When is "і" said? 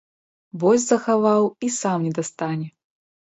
1.67-1.71